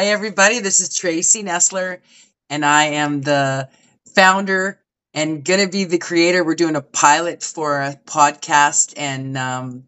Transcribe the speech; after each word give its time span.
Hi, 0.00 0.06
everybody. 0.06 0.60
This 0.60 0.80
is 0.80 0.96
Tracy 0.96 1.42
Nestler, 1.42 2.00
and 2.48 2.64
I 2.64 2.84
am 2.84 3.20
the 3.20 3.68
founder 4.14 4.80
and 5.12 5.44
going 5.44 5.60
to 5.60 5.70
be 5.70 5.84
the 5.84 5.98
creator. 5.98 6.42
We're 6.42 6.54
doing 6.54 6.74
a 6.74 6.80
pilot 6.80 7.42
for 7.42 7.82
a 7.82 8.00
podcast 8.06 8.94
and 8.96 9.36
um, 9.36 9.84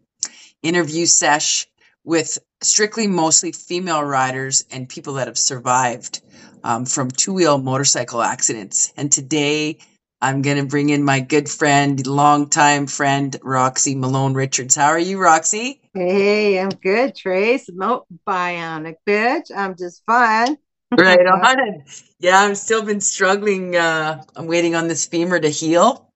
interview 0.61 1.07
sesh 1.07 1.65
with 2.03 2.37
strictly 2.61 3.07
mostly 3.07 3.53
female 3.53 4.03
riders 4.03 4.65
and 4.69 4.87
people 4.87 5.15
that 5.15 5.25
have 5.25 5.37
survived 5.39 6.21
um, 6.63 6.85
from 6.85 7.09
two 7.09 7.33
wheel 7.33 7.57
motorcycle 7.57 8.21
accidents. 8.21 8.93
And 8.95 9.11
today 9.11 9.79
I'm 10.23 10.41
going 10.41 10.57
to 10.57 10.65
bring 10.65 10.89
in 10.89 11.03
my 11.03 11.19
good 11.19 11.49
friend, 11.49 12.07
longtime 12.07 12.87
friend, 12.87 13.35
Roxy 13.43 13.95
Malone 13.95 14.35
Richards. 14.35 14.75
How 14.75 14.87
are 14.87 14.99
you, 14.99 15.19
Roxy? 15.21 15.81
Hey, 15.93 16.59
I'm 16.59 16.69
good, 16.69 17.15
Trace. 17.15 17.69
No 17.69 18.05
bionic 18.27 18.95
bitch. 19.07 19.51
I'm 19.55 19.75
just 19.77 20.03
fine. 20.05 20.57
right 20.97 21.19
on. 21.27 21.83
Yeah, 22.19 22.39
I've 22.39 22.57
still 22.57 22.83
been 22.83 23.01
struggling. 23.01 23.75
Uh, 23.75 24.23
I'm 24.35 24.47
waiting 24.47 24.75
on 24.75 24.87
this 24.87 25.07
femur 25.07 25.39
to 25.39 25.49
heal, 25.49 26.09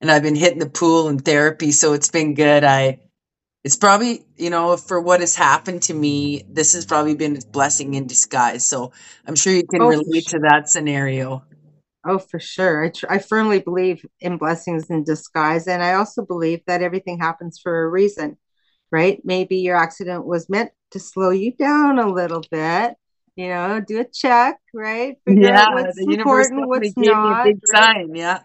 and 0.00 0.10
I've 0.10 0.22
been 0.22 0.36
hitting 0.36 0.60
the 0.60 0.70
pool 0.70 1.08
and 1.08 1.24
therapy, 1.24 1.72
so 1.72 1.94
it's 1.94 2.10
been 2.10 2.34
good. 2.34 2.64
I, 2.64 3.00
it's 3.64 3.76
probably 3.76 4.26
you 4.36 4.50
know 4.50 4.76
for 4.76 5.00
what 5.00 5.20
has 5.20 5.36
happened 5.36 5.82
to 5.84 5.94
me, 5.94 6.44
this 6.48 6.74
has 6.74 6.86
probably 6.86 7.14
been 7.16 7.36
a 7.38 7.40
blessing 7.52 7.94
in 7.94 8.06
disguise. 8.06 8.66
So 8.66 8.92
I'm 9.26 9.36
sure 9.36 9.52
you 9.54 9.66
can 9.66 9.82
Oh, 9.82 9.88
relate 9.88 10.28
to 10.28 10.40
that 10.50 10.70
scenario. 10.70 11.44
Oh, 12.06 12.18
for 12.18 12.38
sure. 12.38 12.84
I, 12.84 12.90
tr- 12.90 13.06
I 13.10 13.18
firmly 13.18 13.60
believe 13.60 14.04
in 14.20 14.38
blessings 14.38 14.90
in 14.90 15.04
disguise. 15.04 15.66
And 15.66 15.82
I 15.82 15.94
also 15.94 16.24
believe 16.24 16.60
that 16.66 16.82
everything 16.82 17.18
happens 17.18 17.58
for 17.60 17.84
a 17.84 17.88
reason, 17.88 18.36
right? 18.92 19.20
Maybe 19.24 19.56
your 19.56 19.76
accident 19.76 20.24
was 20.24 20.48
meant 20.48 20.70
to 20.92 21.00
slow 21.00 21.30
you 21.30 21.52
down 21.52 21.98
a 21.98 22.08
little 22.08 22.42
bit, 22.50 22.94
you 23.34 23.48
know, 23.48 23.80
do 23.80 24.00
a 24.00 24.04
check, 24.04 24.58
right? 24.72 25.16
Figure 25.26 25.52
Yeah, 25.52 25.64
out 25.68 25.72
what's 25.72 25.98
important, 25.98 26.68
what's 26.68 26.96
not, 26.96 27.42
big 27.42 27.58
right? 27.68 27.92
sign. 27.96 28.14
Yeah. 28.14 28.40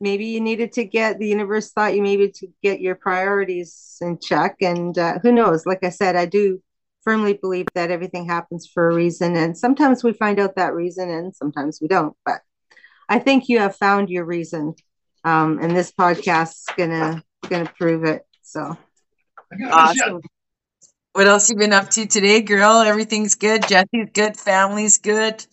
Maybe 0.00 0.26
you 0.26 0.40
needed 0.40 0.72
to 0.74 0.84
get 0.84 1.18
the 1.18 1.28
universe 1.28 1.72
thought 1.72 1.94
you 1.94 2.02
maybe 2.02 2.30
to 2.30 2.46
get 2.62 2.80
your 2.80 2.94
priorities 2.94 3.96
in 4.00 4.18
check. 4.18 4.56
And 4.62 4.96
uh, 4.96 5.18
who 5.18 5.32
knows? 5.32 5.66
Like 5.66 5.84
I 5.84 5.90
said, 5.90 6.16
I 6.16 6.26
do 6.26 6.62
firmly 7.02 7.34
believe 7.34 7.66
that 7.74 7.90
everything 7.90 8.26
happens 8.26 8.66
for 8.66 8.88
a 8.88 8.94
reason. 8.94 9.36
And 9.36 9.56
sometimes 9.56 10.02
we 10.02 10.12
find 10.12 10.38
out 10.38 10.56
that 10.56 10.74
reason 10.74 11.10
and 11.10 11.34
sometimes 11.34 11.80
we 11.82 11.88
don't. 11.88 12.16
But 12.24 12.40
I 13.10 13.18
think 13.18 13.48
you 13.48 13.58
have 13.58 13.76
found 13.76 14.08
your 14.08 14.24
reason. 14.24 14.74
Um, 15.24 15.58
and 15.60 15.76
this 15.76 15.92
podcast 15.92 16.50
is 16.50 16.66
gonna 16.76 17.22
gonna 17.48 17.70
prove 17.76 18.04
it. 18.04 18.22
So 18.42 18.78
Awesome. 19.70 20.22
What 21.12 21.26
else 21.26 21.50
you 21.50 21.56
been 21.56 21.72
up 21.72 21.90
to 21.90 22.06
today, 22.06 22.40
girl? 22.40 22.76
Everything's 22.76 23.34
good. 23.34 23.66
Jesse's 23.66 24.10
good. 24.14 24.36
Family's 24.36 24.98
good. 24.98 25.44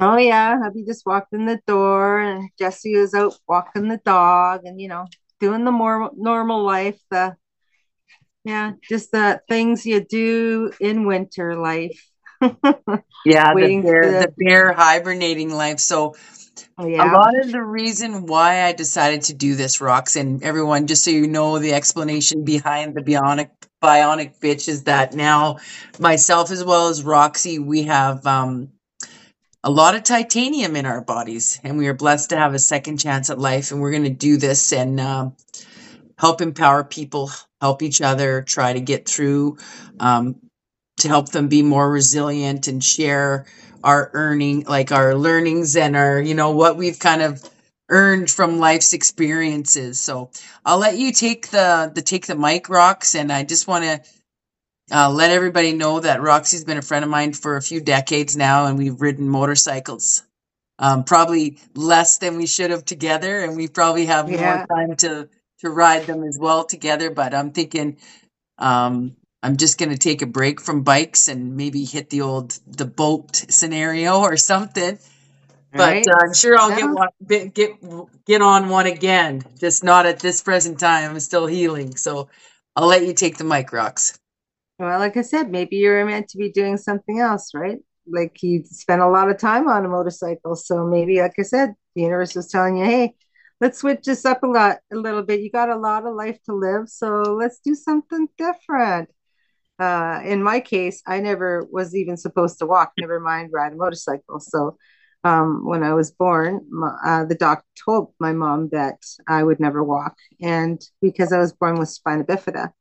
oh 0.00 0.16
yeah, 0.16 0.58
hubby 0.60 0.84
just 0.84 1.06
walked 1.06 1.32
in 1.32 1.46
the 1.46 1.60
door 1.64 2.18
and 2.18 2.50
Jesse 2.58 2.96
was 2.96 3.14
out 3.14 3.38
walking 3.46 3.86
the 3.88 4.00
dog 4.04 4.62
and 4.64 4.80
you 4.80 4.88
know, 4.88 5.06
doing 5.38 5.64
the 5.64 5.70
more 5.70 6.10
normal 6.16 6.64
life, 6.64 6.98
the 7.10 7.36
yeah, 8.42 8.72
just 8.88 9.12
the 9.12 9.40
things 9.48 9.86
you 9.86 10.04
do 10.04 10.72
in 10.80 11.06
winter 11.06 11.54
life. 11.56 12.04
Yeah, 13.22 13.50
the 13.50 13.54
Waiting 13.54 13.82
for 13.82 14.00
bear, 14.00 14.12
the 14.12 14.26
the 14.26 14.34
bear 14.38 14.72
hibernating 14.72 15.50
life. 15.52 15.78
So 15.78 16.14
a 16.78 16.88
yeah. 16.88 17.12
lot 17.12 17.38
of 17.38 17.52
the 17.52 17.62
reason 17.62 18.26
why 18.26 18.64
I 18.64 18.72
decided 18.72 19.22
to 19.22 19.34
do 19.34 19.54
this, 19.54 19.78
Rox, 19.78 20.18
and 20.18 20.42
everyone, 20.42 20.86
just 20.86 21.04
so 21.04 21.10
you 21.10 21.26
know, 21.28 21.58
the 21.58 21.74
explanation 21.74 22.44
behind 22.44 22.94
the 22.94 23.02
bionic 23.02 23.50
bionic 23.82 24.38
bitch 24.40 24.68
is 24.68 24.84
that 24.84 25.14
now 25.14 25.58
myself 25.98 26.50
as 26.50 26.62
well 26.62 26.88
as 26.88 27.02
Roxy, 27.02 27.58
we 27.58 27.84
have 27.84 28.26
um 28.26 28.70
a 29.62 29.70
lot 29.70 29.94
of 29.94 30.02
titanium 30.02 30.74
in 30.76 30.86
our 30.86 31.02
bodies, 31.02 31.60
and 31.62 31.76
we 31.76 31.86
are 31.88 31.94
blessed 31.94 32.30
to 32.30 32.36
have 32.36 32.54
a 32.54 32.58
second 32.58 32.98
chance 32.98 33.28
at 33.28 33.38
life. 33.38 33.70
And 33.70 33.80
we're 33.80 33.90
going 33.90 34.04
to 34.04 34.10
do 34.10 34.38
this 34.38 34.72
and 34.72 34.98
um, 34.98 35.36
help 36.18 36.40
empower 36.40 36.84
people, 36.84 37.30
help 37.60 37.82
each 37.82 38.00
other, 38.00 38.42
try 38.42 38.72
to 38.72 38.80
get 38.80 39.06
through, 39.08 39.58
um, 39.98 40.36
to 41.00 41.08
help 41.08 41.30
them 41.30 41.48
be 41.48 41.62
more 41.62 41.90
resilient 41.90 42.68
and 42.68 42.82
share 42.82 43.46
our 43.82 44.10
earning, 44.12 44.64
like 44.64 44.92
our 44.92 45.14
learnings 45.14 45.76
and 45.76 45.96
our, 45.96 46.20
you 46.20 46.34
know, 46.34 46.50
what 46.50 46.76
we've 46.76 46.98
kind 46.98 47.22
of 47.22 47.42
earned 47.88 48.30
from 48.30 48.58
life's 48.58 48.92
experiences. 48.92 50.00
So 50.00 50.30
I'll 50.64 50.78
let 50.78 50.96
you 50.96 51.12
take 51.12 51.48
the 51.50 51.90
the 51.94 52.02
take 52.02 52.26
the 52.26 52.36
mic, 52.36 52.64
Rox, 52.66 53.18
and 53.18 53.32
I 53.32 53.44
just 53.44 53.66
want 53.66 53.84
to 53.84 54.00
uh, 54.92 55.10
let 55.10 55.30
everybody 55.30 55.72
know 55.72 56.00
that 56.00 56.22
Roxy's 56.22 56.64
been 56.64 56.78
a 56.78 56.82
friend 56.82 57.04
of 57.04 57.10
mine 57.10 57.32
for 57.32 57.56
a 57.56 57.62
few 57.62 57.80
decades 57.80 58.36
now, 58.36 58.66
and 58.66 58.78
we've 58.78 59.00
ridden 59.00 59.28
motorcycles. 59.28 60.22
Um, 60.78 61.04
probably 61.04 61.58
less 61.74 62.18
than 62.18 62.38
we 62.38 62.46
should 62.46 62.70
have 62.70 62.84
together, 62.84 63.40
and 63.40 63.56
we 63.56 63.68
probably 63.68 64.06
have 64.06 64.28
more 64.28 64.66
time 64.66 64.96
to 64.96 65.28
to 65.60 65.70
ride 65.70 66.06
them 66.06 66.24
as 66.24 66.38
well 66.40 66.64
together. 66.64 67.10
But 67.10 67.34
I'm 67.34 67.52
thinking 67.52 67.98
um, 68.58 69.16
I'm 69.42 69.56
just 69.56 69.78
going 69.78 69.90
to 69.90 69.98
take 69.98 70.22
a 70.22 70.26
break 70.26 70.60
from 70.60 70.82
bikes 70.82 71.28
and 71.28 71.56
maybe 71.56 71.84
hit 71.84 72.10
the 72.10 72.22
old 72.22 72.58
the 72.66 72.84
boat 72.84 73.36
scenario 73.36 74.20
or 74.20 74.36
something. 74.36 74.98
But 75.72 76.06
uh, 76.08 76.16
I'm 76.20 76.34
sure 76.34 76.58
I'll 76.58 76.70
get 76.76 76.90
one, 76.90 77.08
get 77.26 77.54
get 77.54 77.70
get 78.26 78.42
on 78.42 78.68
one 78.68 78.86
again. 78.86 79.42
Just 79.58 79.84
not 79.84 80.06
at 80.06 80.18
this 80.20 80.42
present 80.42 80.78
time. 80.80 81.10
I'm 81.10 81.20
still 81.20 81.46
healing, 81.46 81.96
so 81.96 82.28
I'll 82.76 82.88
let 82.88 83.06
you 83.06 83.14
take 83.14 83.38
the 83.38 83.44
mic, 83.44 83.70
Rox. 83.70 84.18
well, 84.78 84.98
like 84.98 85.16
I 85.16 85.22
said, 85.22 85.50
maybe 85.50 85.76
you're 85.76 86.04
meant 86.04 86.28
to 86.30 86.38
be 86.38 86.50
doing 86.50 86.76
something 86.76 87.20
else, 87.20 87.52
right? 87.54 87.78
Like 88.06 88.42
you 88.42 88.64
spent 88.64 89.00
a 89.02 89.08
lot 89.08 89.30
of 89.30 89.38
time 89.38 89.68
on 89.68 89.84
a 89.84 89.88
motorcycle. 89.88 90.56
So 90.56 90.86
maybe, 90.86 91.20
like 91.20 91.34
I 91.38 91.42
said, 91.42 91.74
the 91.94 92.02
universe 92.02 92.34
was 92.34 92.48
telling 92.48 92.76
you, 92.78 92.84
hey, 92.84 93.14
let's 93.60 93.78
switch 93.78 94.02
this 94.04 94.24
up 94.24 94.42
a 94.42 94.46
lot 94.46 94.78
a 94.92 94.96
little 94.96 95.22
bit. 95.22 95.40
You 95.40 95.50
got 95.50 95.68
a 95.70 95.76
lot 95.76 96.06
of 96.06 96.14
life 96.14 96.42
to 96.44 96.54
live, 96.54 96.88
so 96.88 97.22
let's 97.22 97.60
do 97.60 97.74
something 97.74 98.28
different. 98.36 99.08
Uh, 99.80 100.20
in 100.24 100.42
my 100.42 100.60
case, 100.60 101.02
I 101.06 101.20
never 101.20 101.66
was 101.72 101.96
even 101.96 102.16
supposed 102.18 102.58
to 102.60 102.66
walk, 102.66 102.92
never 102.98 103.20
mind 103.20 103.50
ride 103.52 103.72
a 103.72 103.76
motorcycle. 103.76 104.40
So 104.40 104.76
um, 105.24 105.66
when 105.66 105.82
I 105.82 105.94
was 105.94 106.12
born, 106.12 106.66
my, 106.70 106.96
uh, 107.04 107.24
the 107.26 107.34
doc 107.34 107.64
told 107.84 108.12
my 108.20 108.32
mom 108.32 108.68
that 108.72 108.98
I 109.28 109.42
would 109.42 109.60
never 109.60 109.82
walk, 109.82 110.16
and 110.40 110.80
because 111.02 111.32
I 111.32 111.38
was 111.38 111.52
born 111.54 111.78
with 111.78 111.88
spina 111.88 112.24
bifida, 112.24 112.72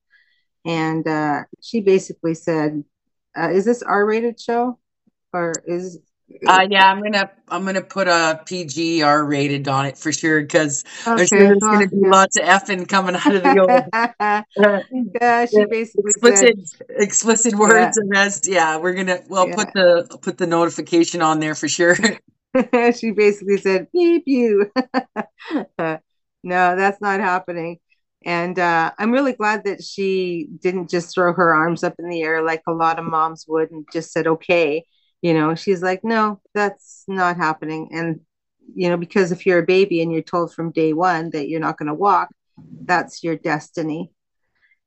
and 0.66 1.08
uh, 1.08 1.44
she 1.62 1.82
basically 1.82 2.36
said, 2.36 2.84
uh, 3.38 3.50
"Is 3.50 3.66
this 3.66 3.84
R-rated 3.84 4.40
show, 4.40 4.80
or 5.34 5.54
is 5.66 6.00
Uh, 6.46 6.68
yeah, 6.70 6.90
I'm 6.92 7.02
gonna 7.02 7.30
I'm 7.48 7.66
gonna 7.66 7.82
put 7.82 8.08
a 8.08 8.42
PG 8.46 9.02
R 9.02 9.24
rated 9.26 9.68
on 9.68 9.86
it 9.86 9.98
for 9.98 10.12
sure 10.12 10.42
because 10.42 10.84
okay?" 11.08 11.28
there's 11.38 11.60
Well, 11.62 11.70
gonna 11.70 11.88
be 11.88 11.98
lots 12.06 12.38
of 12.38 12.44
effing 12.46 12.88
coming 12.88 13.16
out 13.16 13.34
of 13.36 13.44
the 13.44 13.60
old 13.60 13.86
yeah, 13.94 14.44
uh, 14.64 14.80
yeah. 15.22 15.46
She 15.46 15.64
yeah, 15.64 15.66
basically 15.66 16.14
said, 16.14 16.52
explicit 16.52 16.56
explicit 16.90 17.54
"Yeah, 17.64 17.94
words 17.94 17.98
and 17.98 18.10
rest. 18.10 18.48
Yeah, 18.48 18.78
we're 18.78 18.94
gonna 18.94 19.20
well 19.30 19.50
put 19.50 19.74
the 19.74 20.08
put 20.22 20.38
the 20.38 20.48
notification 20.48 21.22
on 21.22 21.40
there 21.40 21.56
for 21.56 21.68
sure. 21.68 21.96
she 23.00 23.12
basically 23.12 23.58
said, 23.58 23.88
beep 23.94 24.24
you. 24.26 24.72
no, 25.80 25.90
that's 26.44 27.02
not 27.02 27.20
happening. 27.20 27.80
And 28.26 28.60
uh, 28.60 28.92
I'm 29.00 29.12
really 29.12 29.34
glad 29.34 29.64
that 29.66 29.84
she 29.84 30.48
didn't 30.62 30.90
just 30.90 31.14
throw 31.14 31.34
her 31.34 31.54
arms 31.54 31.84
up 31.84 31.96
in 32.00 32.10
the 32.10 32.22
air 32.22 32.44
like 32.44 32.62
a 32.68 32.74
lot 32.74 33.00
of 33.00 33.06
moms 33.06 33.46
would 33.48 33.72
and 33.72 33.86
just 33.94 34.12
said, 34.12 34.28
okay. 34.28 34.86
You 35.22 35.34
know, 35.34 35.56
she's 35.56 35.82
like, 35.82 36.04
no, 36.04 36.42
that's 36.54 37.04
not 37.08 37.38
happening. 37.38 37.90
And, 37.92 38.22
you 38.74 38.90
know, 38.90 38.98
because 38.98 39.32
if 39.32 39.46
you're 39.46 39.60
a 39.60 39.66
baby 39.66 40.02
and 40.02 40.12
you're 40.12 40.22
told 40.22 40.54
from 40.54 40.72
day 40.72 40.94
one 40.94 41.32
that 41.32 41.50
you're 41.50 41.60
not 41.60 41.78
going 41.78 41.88
to 41.88 41.94
walk, 41.94 42.30
that's 42.86 43.24
your 43.24 43.36
destiny. 43.36 44.12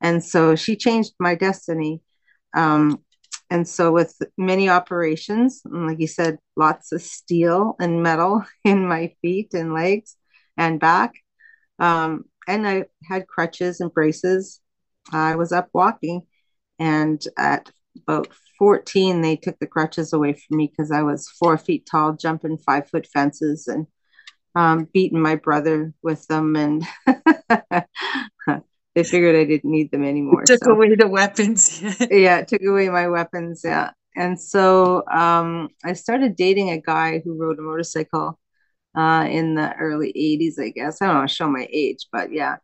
And 0.00 0.24
so 0.24 0.56
she 0.56 0.76
changed 0.76 1.14
my 1.18 1.34
destiny. 1.34 2.02
Um, 2.54 3.02
and 3.50 3.68
so, 3.68 3.92
with 3.92 4.16
many 4.38 4.68
operations, 4.68 5.60
like 5.64 6.00
you 6.00 6.06
said, 6.06 6.38
lots 6.56 6.92
of 6.92 7.02
steel 7.02 7.76
and 7.78 8.02
metal 8.02 8.44
in 8.64 8.86
my 8.86 9.14
feet 9.20 9.54
and 9.54 9.74
legs 9.74 10.16
and 10.56 10.80
back. 10.80 11.14
Um, 11.78 12.24
and 12.48 12.66
I 12.66 12.84
had 13.08 13.26
crutches 13.28 13.80
and 13.80 13.92
braces. 13.92 14.60
I 15.12 15.36
was 15.36 15.52
up 15.52 15.68
walking. 15.74 16.22
And 16.78 17.22
at 17.36 17.70
about 17.96 18.28
14, 18.58 19.20
they 19.20 19.36
took 19.36 19.58
the 19.58 19.66
crutches 19.66 20.12
away 20.12 20.34
from 20.34 20.56
me 20.56 20.70
because 20.70 20.90
I 20.90 21.02
was 21.02 21.28
four 21.28 21.58
feet 21.58 21.86
tall, 21.90 22.14
jumping 22.14 22.58
five 22.58 22.88
foot 22.88 23.06
fences 23.12 23.66
and 23.66 23.86
um, 24.54 24.88
beating 24.92 25.20
my 25.20 25.36
brother 25.36 25.92
with 26.02 26.26
them. 26.26 26.56
And 26.56 26.86
they 28.94 29.04
figured 29.04 29.36
I 29.36 29.44
didn't 29.44 29.70
need 29.70 29.90
them 29.90 30.04
anymore. 30.04 30.44
Took 30.44 30.64
So 30.64 30.72
away 30.72 30.94
the 30.94 31.08
weapons. 31.08 31.82
yeah, 32.10 32.38
it 32.38 32.48
took 32.48 32.62
away 32.62 32.88
my 32.88 33.08
weapons. 33.08 33.62
Yeah. 33.64 33.90
And 34.14 34.38
so 34.40 35.04
um, 35.10 35.68
I 35.84 35.94
started 35.94 36.36
dating 36.36 36.70
a 36.70 36.80
guy 36.80 37.22
who 37.24 37.40
rode 37.40 37.58
a 37.58 37.62
motorcycle 37.62 38.38
uh, 38.94 39.26
in 39.30 39.54
the 39.54 39.74
early 39.74 40.12
80s, 40.14 40.58
I 40.58 40.68
guess. 40.68 41.00
I 41.00 41.06
don't 41.06 41.16
want 41.16 41.30
to 41.30 41.34
show 41.34 41.48
my 41.48 41.66
age, 41.72 42.06
but 42.12 42.32
yeah, 42.32 42.56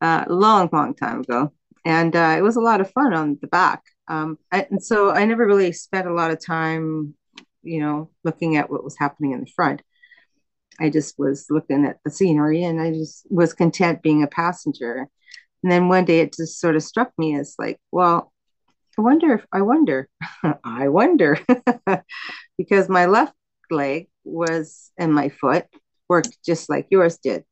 uh, 0.00 0.24
a 0.26 0.32
long, 0.32 0.68
long 0.72 0.94
time 0.94 1.20
ago. 1.20 1.52
And 1.84 2.14
uh, 2.14 2.36
it 2.38 2.42
was 2.42 2.56
a 2.56 2.60
lot 2.60 2.80
of 2.80 2.90
fun 2.92 3.12
on 3.12 3.38
the 3.40 3.48
back. 3.48 3.82
Um, 4.08 4.38
I, 4.50 4.66
and 4.70 4.82
so 4.82 5.10
I 5.10 5.24
never 5.24 5.46
really 5.46 5.72
spent 5.72 6.06
a 6.06 6.12
lot 6.12 6.30
of 6.30 6.44
time 6.44 7.14
you 7.62 7.80
know, 7.80 8.10
looking 8.24 8.56
at 8.56 8.70
what 8.70 8.84
was 8.84 8.96
happening 8.98 9.32
in 9.32 9.40
the 9.40 9.50
front. 9.54 9.82
I 10.80 10.90
just 10.90 11.18
was 11.18 11.46
looking 11.50 11.84
at 11.84 11.98
the 12.04 12.10
scenery 12.10 12.64
and 12.64 12.80
I 12.80 12.92
just 12.92 13.26
was 13.30 13.52
content 13.52 14.02
being 14.02 14.22
a 14.22 14.26
passenger. 14.26 15.08
And 15.62 15.70
then 15.70 15.88
one 15.88 16.04
day 16.04 16.20
it 16.20 16.34
just 16.34 16.60
sort 16.60 16.76
of 16.76 16.82
struck 16.82 17.12
me 17.18 17.36
as 17.36 17.54
like, 17.58 17.78
well, 17.92 18.32
I 18.98 19.02
wonder 19.02 19.34
if 19.34 19.46
I 19.52 19.62
wonder, 19.62 20.08
I 20.64 20.88
wonder, 20.88 21.38
because 22.58 22.88
my 22.88 23.06
left 23.06 23.34
leg 23.70 24.08
was 24.24 24.90
and 24.98 25.14
my 25.14 25.28
foot 25.30 25.66
worked 26.08 26.36
just 26.44 26.68
like 26.68 26.88
yours 26.90 27.18
did. 27.18 27.44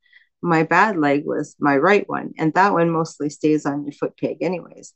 My 0.43 0.65
bad 0.65 0.97
leg 0.97 1.25
was 1.27 1.55
my 1.61 1.77
right 1.77 2.09
one, 2.09 2.33
and 2.39 2.53
that 2.55 2.73
one 2.73 2.91
mostly 2.91 3.29
stays 3.31 3.67
on 3.67 3.85
your 3.85 3.93
foot 3.93 4.17
peg, 4.19 4.39
anyways. 4.43 4.95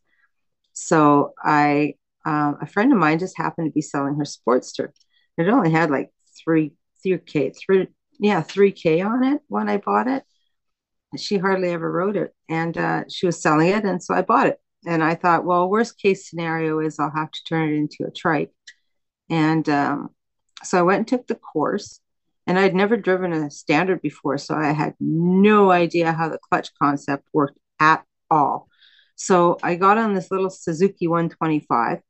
So 0.75 1.33
I, 1.43 1.95
um, 2.27 2.59
a 2.61 2.67
friend 2.67 2.93
of 2.93 2.99
mine 2.99 3.19
just 3.19 3.39
happened 3.39 3.69
to 3.69 3.73
be 3.73 3.81
selling 3.81 4.17
her 4.17 4.25
Sportster. 4.25 4.91
It 5.39 5.49
only 5.49 5.71
had 5.71 5.91
like 5.91 6.11
three, 6.45 6.75
three 7.03 7.19
K, 7.19 7.51
three, 7.51 7.89
yeah, 8.19 8.43
three 8.43 8.73
K 8.73 9.01
on 9.01 9.25
it 9.25 9.41
when 9.49 9.69
I 9.69 9.79
bought 9.79 10.09
it. 10.09 10.25
She 11.17 11.39
hardly 11.39 11.71
ever 11.71 11.91
rode 11.91 12.17
it, 12.17 12.35
and 12.49 12.77
uh, 12.77 13.05
she 13.09 13.27
was 13.27 13.41
selling 13.41 13.69
it, 13.69 13.85
and 13.85 14.03
so 14.03 14.15
I 14.15 14.23
bought 14.23 14.49
it. 14.49 14.59
And 14.85 15.03
I 15.03 15.15
thought, 15.15 15.45
well, 15.45 15.71
worst 15.71 15.99
case 15.99 16.29
scenario 16.29 16.81
is 16.81 16.99
I'll 16.99 17.13
have 17.15 17.31
to 17.31 17.45
turn 17.49 17.73
it 17.73 17.77
into 17.77 18.05
a 18.05 18.11
trike. 18.11 18.51
And 19.31 19.69
um, 19.69 20.11
so 20.65 20.79
I 20.79 20.83
went 20.83 20.99
and 20.99 21.09
took 21.09 21.27
the 21.27 21.37
course, 21.37 22.01
and 22.47 22.59
I'd 22.59 22.75
never 22.75 22.97
driven 22.97 23.33
a 23.33 23.51
standard 23.51 24.03
before, 24.03 24.39
so 24.39 24.55
I 24.55 24.73
had 24.73 24.95
no 24.99 25.71
idea 25.71 26.13
how 26.13 26.29
the 26.29 26.39
clutch 26.39 26.71
concept 26.83 27.29
worked 27.33 27.59
at 27.79 28.05
all. 28.29 28.69
So 29.17 29.59
I 29.63 29.77
got 29.77 29.99
on 29.99 30.15
this 30.15 30.31
little 30.31 30.51
Suzuki 30.51 31.07
125, 31.07 32.01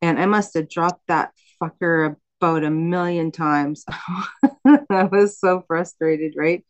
and 0.00 0.18
I 0.18 0.26
must 0.26 0.54
have 0.54 0.68
dropped 0.68 1.06
that 1.08 1.32
fucker 1.62 2.16
about 2.40 2.64
a 2.64 2.70
million 2.70 3.30
times. 3.30 3.84
I 4.66 5.04
was 5.04 5.38
so 5.38 5.64
frustrated, 5.66 6.34
right? 6.36 6.64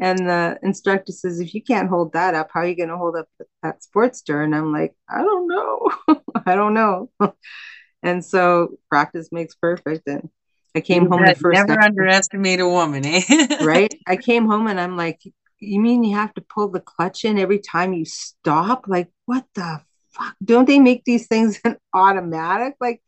And 0.00 0.18
the 0.18 0.58
instructor 0.62 1.12
says, 1.12 1.38
if 1.40 1.54
you 1.54 1.62
can't 1.62 1.88
hold 1.88 2.14
that 2.14 2.34
up, 2.34 2.50
how 2.52 2.60
are 2.60 2.66
you 2.66 2.76
going 2.76 2.88
to 2.88 2.96
hold 2.96 3.16
up 3.16 3.28
that 3.62 3.80
Sportster? 3.82 4.42
And 4.42 4.54
I'm 4.54 4.72
like, 4.72 4.94
I 5.08 5.18
don't 5.18 5.48
know. 5.48 5.90
I 6.46 6.54
don't 6.54 6.72
know. 6.72 7.10
and 8.02 8.24
so 8.24 8.78
practice 8.88 9.28
makes 9.30 9.54
perfect. 9.54 10.08
And 10.08 10.30
I 10.74 10.80
came 10.80 11.10
home 11.10 11.26
the 11.26 11.34
first 11.34 11.58
never 11.68 11.78
underestimate 11.78 12.60
a 12.60 12.68
woman, 12.68 13.04
eh? 13.04 13.22
right? 13.62 13.92
I 14.06 14.16
came 14.16 14.46
home 14.46 14.66
and 14.66 14.80
I'm 14.80 14.96
like, 14.96 15.20
you 15.62 15.80
mean 15.80 16.02
you 16.02 16.16
have 16.16 16.34
to 16.34 16.40
pull 16.42 16.68
the 16.68 16.80
clutch 16.80 17.24
in 17.24 17.38
every 17.38 17.58
time 17.58 17.92
you 17.92 18.04
stop? 18.04 18.86
Like, 18.88 19.10
what 19.26 19.44
the 19.54 19.80
fuck? 20.10 20.34
Don't 20.44 20.66
they 20.66 20.78
make 20.78 21.04
these 21.04 21.26
things 21.28 21.60
an 21.64 21.76
automatic? 21.94 22.74
Like 22.80 23.02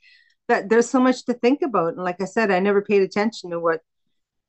that 0.48 0.68
there's 0.68 0.88
so 0.88 1.00
much 1.00 1.24
to 1.26 1.34
think 1.34 1.62
about. 1.62 1.94
And 1.94 2.04
like 2.04 2.20
I 2.20 2.26
said, 2.26 2.50
I 2.50 2.60
never 2.60 2.82
paid 2.82 3.02
attention 3.02 3.50
to 3.50 3.60
what 3.60 3.80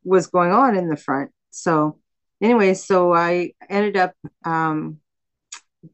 was 0.03 0.27
going 0.27 0.51
on 0.51 0.75
in 0.75 0.89
the 0.89 0.97
front. 0.97 1.31
So 1.51 1.99
anyway, 2.41 2.73
so 2.73 3.13
I 3.13 3.53
ended 3.69 3.97
up 3.97 4.13
um, 4.43 4.99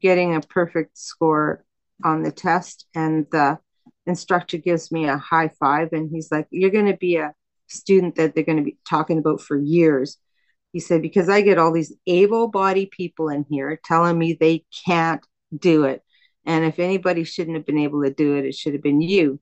getting 0.01 0.35
a 0.35 0.41
perfect 0.41 0.97
score 0.97 1.63
on 2.03 2.23
the 2.23 2.31
test 2.31 2.87
and 2.95 3.27
the 3.31 3.59
instructor 4.05 4.57
gives 4.57 4.91
me 4.91 5.07
a 5.07 5.17
high 5.17 5.49
five 5.59 5.89
and 5.93 6.09
he's 6.11 6.31
like, 6.31 6.47
You're 6.51 6.71
going 6.71 6.87
to 6.87 6.97
be 6.97 7.17
a 7.17 7.33
student 7.67 8.15
that 8.15 8.35
they're 8.35 8.43
going 8.43 8.57
to 8.57 8.63
be 8.63 8.77
talking 8.87 9.19
about 9.19 9.41
for 9.41 9.57
years. 9.57 10.17
He 10.71 10.79
said, 10.79 11.01
Because 11.01 11.29
I 11.29 11.41
get 11.41 11.57
all 11.57 11.71
these 11.71 11.93
able 12.07 12.47
bodied 12.47 12.91
people 12.91 13.29
in 13.29 13.45
here 13.49 13.79
telling 13.83 14.17
me 14.17 14.33
they 14.33 14.65
can't 14.85 15.25
do 15.57 15.85
it. 15.85 16.03
And 16.45 16.65
if 16.65 16.79
anybody 16.79 17.23
shouldn't 17.23 17.57
have 17.57 17.65
been 17.65 17.77
able 17.77 18.03
to 18.03 18.13
do 18.13 18.37
it, 18.37 18.45
it 18.45 18.55
should 18.55 18.73
have 18.73 18.83
been 18.83 19.01
you. 19.01 19.39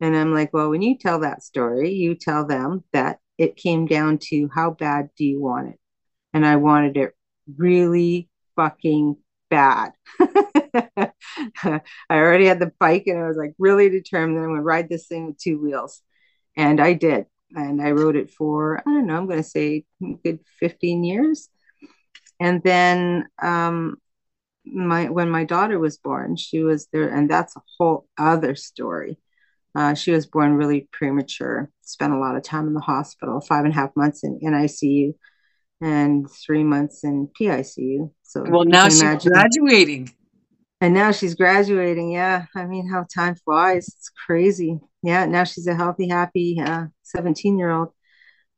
And 0.00 0.16
I'm 0.16 0.34
like, 0.34 0.52
Well, 0.52 0.70
when 0.70 0.82
you 0.82 0.98
tell 0.98 1.20
that 1.20 1.42
story, 1.42 1.92
you 1.92 2.14
tell 2.14 2.46
them 2.46 2.84
that 2.92 3.20
it 3.38 3.56
came 3.56 3.86
down 3.86 4.18
to 4.18 4.48
how 4.54 4.70
bad 4.70 5.10
do 5.16 5.24
you 5.24 5.40
want 5.40 5.68
it? 5.70 5.80
And 6.32 6.46
I 6.46 6.56
wanted 6.56 6.96
it 6.96 7.14
really 7.56 8.28
fucking 8.56 9.16
bad. 9.50 9.92
I 10.20 11.80
already 12.10 12.46
had 12.46 12.60
the 12.60 12.72
bike 12.78 13.04
and 13.06 13.22
I 13.22 13.26
was 13.28 13.36
like 13.36 13.54
really 13.58 13.88
determined 13.88 14.38
I'm 14.38 14.46
going 14.46 14.56
to 14.56 14.62
ride 14.62 14.88
this 14.88 15.06
thing 15.06 15.26
with 15.26 15.38
two 15.38 15.60
wheels. 15.60 16.02
And 16.56 16.80
I 16.80 16.92
did. 16.94 17.26
And 17.54 17.80
I 17.80 17.92
wrote 17.92 18.16
it 18.16 18.30
for, 18.30 18.78
I 18.78 18.82
don't 18.84 19.06
know, 19.06 19.16
I'm 19.16 19.26
going 19.26 19.42
to 19.42 19.48
say 19.48 19.84
good 20.24 20.40
15 20.60 21.04
years. 21.04 21.48
And 22.40 22.62
then 22.62 23.26
um, 23.40 23.96
my 24.64 25.08
when 25.08 25.30
my 25.30 25.44
daughter 25.44 25.78
was 25.78 25.98
born, 25.98 26.36
she 26.36 26.62
was 26.62 26.88
there, 26.92 27.08
and 27.08 27.30
that's 27.30 27.54
a 27.56 27.62
whole 27.78 28.06
other 28.18 28.54
story. 28.54 29.18
Uh, 29.74 29.94
she 29.94 30.10
was 30.10 30.26
born 30.26 30.54
really 30.54 30.88
premature, 30.92 31.70
spent 31.82 32.12
a 32.12 32.18
lot 32.18 32.36
of 32.36 32.42
time 32.42 32.66
in 32.66 32.74
the 32.74 32.80
hospital, 32.80 33.40
five 33.40 33.64
and 33.64 33.72
a 33.72 33.76
half 33.76 33.90
months 33.96 34.22
in, 34.22 34.38
NICU 34.40 35.14
and 35.80 36.30
three 36.30 36.64
months 36.64 37.04
in 37.04 37.28
PICU. 37.38 38.10
So 38.22 38.42
well, 38.48 38.64
now 38.64 38.88
she's 38.88 39.00
graduating. 39.00 40.10
And 40.84 40.92
now 40.92 41.12
she's 41.12 41.34
graduating. 41.34 42.12
Yeah. 42.12 42.44
I 42.54 42.66
mean, 42.66 42.86
how 42.86 43.04
time 43.04 43.36
flies. 43.36 43.88
It's 43.88 44.10
crazy. 44.26 44.78
Yeah. 45.02 45.24
Now 45.24 45.44
she's 45.44 45.66
a 45.66 45.74
healthy, 45.74 46.08
happy 46.08 46.62
17 47.04 47.54
uh, 47.54 47.56
year 47.56 47.70
old. 47.70 47.88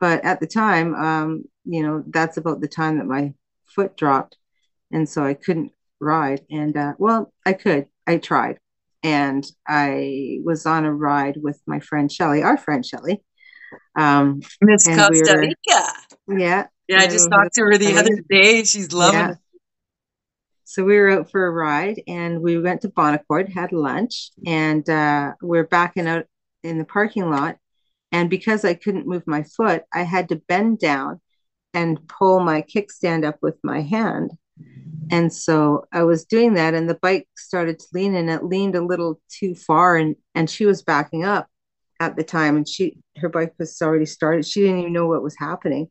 But 0.01 0.25
at 0.25 0.41
the 0.41 0.49
time, 0.49 0.93
um, 0.97 1.45
you 1.65 1.85
know, 1.85 2.03
that's 2.09 2.37
about 2.37 2.61
the 2.61 2.67
time 2.67 2.99
that 2.99 3.07
my 3.07 3.33
foot 3.65 3.97
dropped. 3.97 4.39
And 4.91 5.09
so 5.09 5.23
I 5.23 5.35
couldn't 5.35 5.71
ride. 6.01 6.45
And 6.51 6.77
uh, 6.77 6.95
well, 6.99 7.33
I 7.47 7.53
could. 7.53 7.87
I 8.09 8.17
tried. 8.17 8.59
And 9.05 9.47
I 9.69 10.41
was 10.43 10.67
on 10.67 10.85
a 10.85 10.93
ride 10.93 11.37
with 11.41 11.61
my 11.65 11.79
friend 11.79 12.11
Shelly, 12.11 12.43
our 12.43 12.57
friend 12.57 12.85
Shelly. 12.85 13.23
Um, 13.95 14.41
Miss 14.61 14.85
Costa 14.85 15.39
Rica. 15.39 15.93
We 16.27 16.43
yeah. 16.43 16.67
Yeah, 16.89 17.03
I 17.03 17.07
just 17.07 17.31
talked 17.31 17.55
to 17.55 17.63
her 17.63 17.79
the 17.79 17.97
other 17.97 18.21
day. 18.29 18.65
She's 18.65 18.93
loving 18.93 19.21
yeah. 19.21 19.31
it. 19.31 19.39
So 20.69 20.83
we 20.83 20.99
were 20.99 21.11
out 21.11 21.31
for 21.31 21.47
a 21.47 21.51
ride 21.51 22.03
and 22.09 22.43
we 22.43 22.61
went 22.61 22.81
to 22.81 22.89
Bon 22.89 23.15
Accord, 23.15 23.49
had 23.49 23.71
lunch, 23.71 24.31
and 24.45 24.87
uh, 24.91 25.35
we're 25.41 25.63
backing 25.63 26.09
out 26.09 26.27
in 26.65 26.79
the 26.79 26.85
parking 26.85 27.31
lot. 27.31 27.57
And 28.11 28.29
because 28.29 28.65
I 28.65 28.75
couldn't 28.75 29.07
move 29.07 29.23
my 29.29 29.45
foot, 29.45 29.85
I 29.95 30.03
had 30.03 30.29
to 30.31 30.43
bend 30.49 30.81
down 30.81 31.21
and 31.73 32.09
pull 32.09 32.41
my 32.41 32.63
kickstand 32.63 33.25
up 33.25 33.37
with 33.43 33.55
my 33.63 33.81
hand. 33.81 34.33
And 35.13 35.33
so 35.33 35.85
I 35.93 36.03
was 36.03 36.25
doing 36.25 36.55
that, 36.55 36.75
and 36.75 36.91
the 36.91 36.99
bike 37.01 37.29
started 37.37 37.79
to 37.79 37.87
lean, 37.95 38.17
and 38.17 38.29
it 38.29 38.43
leaned 38.43 38.75
a 38.75 38.85
little 38.85 39.21
too 39.29 39.55
far, 39.55 39.97
and 39.97 40.17
and 40.35 40.51
she 40.51 40.67
was 40.67 40.83
backing 40.83 41.23
up 41.23 41.47
at 42.01 42.17
the 42.17 42.25
time, 42.25 42.57
and 42.57 42.69
she 42.69 42.99
her 43.19 43.29
bike 43.29 43.55
was 43.57 43.81
already 43.81 44.07
started. 44.07 44.45
She 44.45 44.63
didn't 44.63 44.81
even 44.81 44.93
know 44.93 45.07
what 45.07 45.23
was 45.23 45.37
happening, 45.39 45.91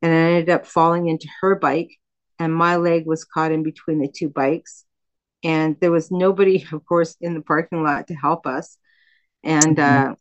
and 0.00 0.12
I 0.12 0.16
ended 0.16 0.48
up 0.48 0.64
falling 0.64 1.08
into 1.08 1.28
her 1.42 1.56
bike 1.56 1.90
and 2.38 2.54
my 2.54 2.76
leg 2.76 3.06
was 3.06 3.24
caught 3.24 3.52
in 3.52 3.62
between 3.62 4.00
the 4.00 4.08
two 4.08 4.28
bikes. 4.28 4.84
And 5.42 5.76
there 5.80 5.92
was 5.92 6.10
nobody 6.10 6.66
of 6.72 6.84
course 6.86 7.16
in 7.20 7.34
the 7.34 7.42
parking 7.42 7.82
lot 7.82 8.08
to 8.08 8.14
help 8.14 8.46
us. 8.46 8.78
And 9.42 9.76
mm-hmm. 9.76 10.12
uh, 10.12 10.14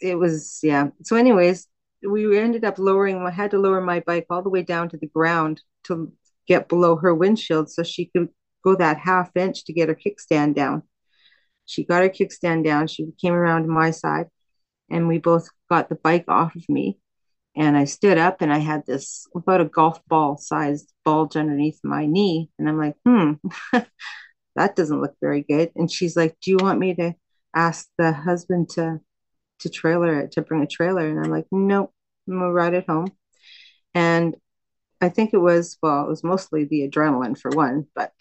it 0.00 0.16
was 0.16 0.60
yeah. 0.62 0.88
So 1.02 1.16
anyways 1.16 1.66
we 2.08 2.36
ended 2.36 2.64
up 2.64 2.80
lowering 2.80 3.24
i 3.24 3.30
had 3.30 3.52
to 3.52 3.58
lower 3.58 3.80
my 3.80 4.00
bike 4.00 4.26
all 4.28 4.42
the 4.42 4.48
way 4.48 4.62
down 4.62 4.88
to 4.88 4.96
the 4.96 5.06
ground 5.06 5.62
to 5.84 6.12
get 6.48 6.68
below 6.68 6.96
her 6.96 7.14
windshield 7.14 7.70
so 7.70 7.82
she 7.82 8.06
could 8.06 8.28
go 8.64 8.74
that 8.76 8.98
half 8.98 9.30
inch 9.36 9.64
to 9.64 9.72
get 9.72 9.88
her 9.88 9.94
kickstand 9.94 10.54
down. 10.54 10.82
She 11.66 11.84
got 11.84 12.02
her 12.02 12.08
kickstand 12.08 12.64
down. 12.64 12.86
She 12.86 13.08
came 13.20 13.32
around 13.32 13.62
to 13.62 13.68
my 13.68 13.90
side 13.90 14.26
and 14.90 15.08
we 15.08 15.18
both 15.18 15.48
got 15.70 15.88
the 15.88 15.94
bike 15.94 16.24
off 16.28 16.54
of 16.54 16.68
me 16.68 16.98
and 17.56 17.76
I 17.76 17.84
stood 17.84 18.18
up 18.18 18.40
and 18.40 18.52
I 18.52 18.58
had 18.58 18.86
this 18.86 19.26
about 19.36 19.60
a 19.60 19.66
golf 19.66 20.00
ball 20.08 20.36
sized 20.38 20.92
bulge 21.04 21.36
underneath 21.36 21.78
my 21.84 22.06
knee. 22.06 22.50
And 22.58 22.68
I'm 22.68 22.78
like, 22.78 22.96
hmm, 23.06 23.32
that 24.56 24.76
doesn't 24.76 25.00
look 25.00 25.14
very 25.20 25.42
good. 25.42 25.72
And 25.76 25.90
she's 25.90 26.16
like, 26.16 26.36
Do 26.40 26.50
you 26.50 26.58
want 26.60 26.78
me 26.78 26.94
to 26.94 27.14
ask 27.54 27.88
the 27.98 28.12
husband 28.12 28.70
to 28.70 29.00
to 29.60 29.70
trailer 29.70 30.20
it, 30.20 30.32
to 30.32 30.42
bring 30.42 30.62
a 30.62 30.66
trailer? 30.66 31.08
And 31.08 31.20
I'm 31.20 31.30
like, 31.30 31.46
Nope, 31.52 31.92
I'm 32.28 32.38
gonna 32.38 32.52
ride 32.52 32.74
it 32.74 32.86
home. 32.88 33.08
And 33.94 34.36
I 35.00 35.08
think 35.08 35.34
it 35.34 35.38
was, 35.38 35.78
well, 35.82 36.04
it 36.04 36.08
was 36.08 36.24
mostly 36.24 36.64
the 36.64 36.88
adrenaline 36.88 37.38
for 37.38 37.50
one, 37.50 37.86
but 37.94 38.12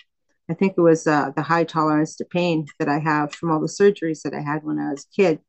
I 0.49 0.53
think 0.53 0.73
it 0.77 0.81
was 0.81 1.07
uh, 1.07 1.31
the 1.35 1.43
high 1.43 1.63
tolerance 1.63 2.15
to 2.17 2.25
pain 2.25 2.65
that 2.79 2.89
I 2.89 2.99
have 2.99 3.33
from 3.33 3.51
all 3.51 3.59
the 3.61 3.67
surgeries 3.67 4.23
that 4.23 4.33
I 4.33 4.41
had 4.41 4.63
when 4.63 4.79
I 4.79 4.91
was 4.91 5.05
a 5.05 5.15
kid. 5.21 5.39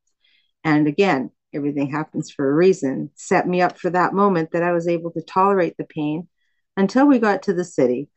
And 0.65 0.87
again, 0.87 1.31
everything 1.55 1.91
happens 1.91 2.31
for 2.31 2.51
a 2.51 2.55
reason, 2.55 3.11
set 3.15 3.47
me 3.47 3.61
up 3.61 3.79
for 3.79 3.91
that 3.91 4.15
moment 4.15 4.51
that 4.53 4.63
I 4.63 4.73
was 4.73 4.89
able 4.89 5.11
to 5.13 5.23
tolerate 5.23 5.77
the 5.77 5.85
pain 5.85 6.29
until 6.77 7.07
we 7.07 7.19
got 7.19 7.43
to 7.45 7.53
the 7.53 7.65
city. 7.65 8.09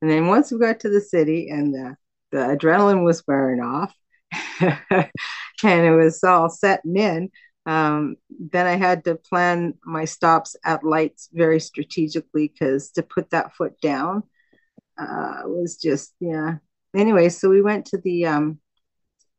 And 0.00 0.10
then 0.10 0.26
once 0.26 0.52
we 0.52 0.58
got 0.58 0.80
to 0.80 0.90
the 0.90 1.00
city 1.00 1.48
and 1.48 1.72
the, 1.72 1.96
the 2.30 2.56
adrenaline 2.56 3.04
was 3.04 3.24
wearing 3.26 3.60
off 3.60 3.94
and 4.60 5.10
it 5.62 5.96
was 5.96 6.22
all 6.22 6.48
setting 6.48 6.96
in, 6.96 7.30
um, 7.66 8.16
then 8.38 8.66
I 8.66 8.76
had 8.76 9.04
to 9.04 9.14
plan 9.14 9.74
my 9.84 10.04
stops 10.04 10.54
at 10.64 10.84
lights 10.84 11.30
very 11.32 11.60
strategically 11.60 12.48
because 12.48 12.90
to 12.92 13.02
put 13.02 13.30
that 13.30 13.54
foot 13.54 13.80
down 13.80 14.22
uh, 14.98 15.42
was 15.44 15.76
just, 15.76 16.14
yeah. 16.20 16.56
Anyway, 16.94 17.28
so 17.28 17.48
we 17.48 17.62
went 17.62 17.86
to 17.86 17.98
the, 17.98 18.26
um, 18.26 18.60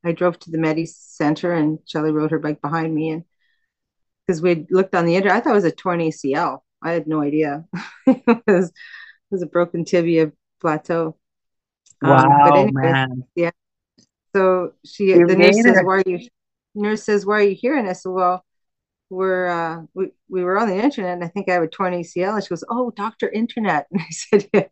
I 0.04 0.12
drove 0.12 0.40
to 0.40 0.52
the 0.52 0.58
Medicentre 0.58 1.58
and 1.58 1.80
Shelly 1.86 2.12
rode 2.12 2.32
her 2.32 2.40
bike 2.40 2.62
behind 2.62 2.94
me 2.94 3.12
and 3.12 3.24
because 4.26 4.42
we 4.42 4.66
looked 4.70 4.96
on 4.96 5.06
the 5.06 5.16
internet. 5.16 5.38
I 5.38 5.42
thought 5.42 5.52
it 5.52 5.56
was 5.56 5.64
a 5.66 5.72
torn 5.72 6.00
ACL. 6.00 6.60
I 6.82 6.92
had 6.92 7.08
no 7.08 7.22
idea. 7.22 7.66
it, 8.08 8.44
was, 8.48 8.70
it 8.70 8.74
was 9.32 9.42
a 9.42 9.48
broken 9.48 9.86
tibia 9.86 10.32
plateau. 10.62 11.18
Wow, 12.02 12.18
um, 12.18 12.50
but 12.50 12.58
anyways, 12.58 12.74
man. 12.74 13.24
Yeah. 13.36 13.52
So 14.36 14.74
she, 14.86 15.06
you 15.06 15.28
the 15.28 15.36
nurse 15.36 15.62
says, 15.62 15.80
"Why 15.84 15.96
are 15.96 16.04
you?" 16.06 16.28
Nurse 16.76 17.04
says, 17.04 17.26
"Why 17.26 17.36
are 17.36 17.44
you 17.44 17.56
here?" 17.56 17.78
And 17.78 17.88
I 17.88 17.94
said, 17.94 18.10
"Well, 18.10 18.44
we're 19.10 19.48
uh, 19.48 19.84
we 19.94 20.12
we 20.28 20.44
were 20.44 20.60
on 20.60 20.68
the 20.68 20.76
internet, 20.76 21.14
and 21.14 21.24
I 21.24 21.28
think 21.28 21.48
I 21.48 21.54
have 21.54 21.64
a 21.64 21.68
torn 21.68 21.94
ACL." 21.94 22.36
And 22.36 22.44
she 22.44 22.50
goes, 22.50 22.64
"Oh, 22.70 22.92
Doctor 22.92 23.30
Internet." 23.30 23.88
And 23.92 24.02
I 24.02 24.10
said, 24.10 24.50
yeah. 24.54 24.68